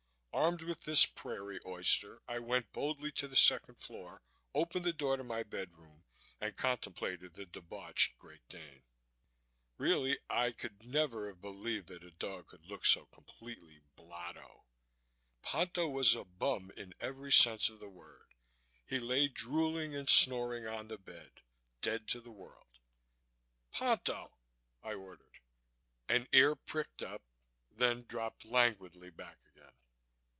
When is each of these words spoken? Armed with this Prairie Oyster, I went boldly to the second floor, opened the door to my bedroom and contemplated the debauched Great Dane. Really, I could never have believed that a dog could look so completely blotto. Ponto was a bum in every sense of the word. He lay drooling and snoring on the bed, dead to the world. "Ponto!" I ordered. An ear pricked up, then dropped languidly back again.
Armed 0.33 0.61
with 0.63 0.85
this 0.85 1.05
Prairie 1.05 1.59
Oyster, 1.65 2.21
I 2.25 2.39
went 2.39 2.71
boldly 2.71 3.11
to 3.13 3.27
the 3.27 3.35
second 3.35 3.75
floor, 3.75 4.21
opened 4.55 4.85
the 4.85 4.93
door 4.93 5.17
to 5.17 5.25
my 5.25 5.43
bedroom 5.43 6.05
and 6.39 6.55
contemplated 6.55 7.33
the 7.33 7.45
debauched 7.45 8.17
Great 8.17 8.47
Dane. 8.47 8.83
Really, 9.77 10.19
I 10.29 10.51
could 10.53 10.85
never 10.85 11.27
have 11.27 11.41
believed 11.41 11.87
that 11.89 12.05
a 12.05 12.11
dog 12.11 12.47
could 12.47 12.65
look 12.65 12.85
so 12.85 13.05
completely 13.07 13.81
blotto. 13.97 14.63
Ponto 15.41 15.89
was 15.89 16.15
a 16.15 16.23
bum 16.23 16.71
in 16.77 16.93
every 17.01 17.31
sense 17.31 17.67
of 17.69 17.79
the 17.79 17.89
word. 17.89 18.33
He 18.85 18.99
lay 18.99 19.27
drooling 19.27 19.93
and 19.93 20.09
snoring 20.09 20.65
on 20.65 20.87
the 20.87 20.97
bed, 20.97 21.41
dead 21.81 22.07
to 22.07 22.21
the 22.21 22.31
world. 22.31 22.79
"Ponto!" 23.73 24.31
I 24.81 24.93
ordered. 24.93 25.39
An 26.07 26.27
ear 26.31 26.55
pricked 26.55 27.01
up, 27.03 27.21
then 27.69 28.03
dropped 28.03 28.45
languidly 28.45 29.09
back 29.09 29.37
again. 29.45 29.47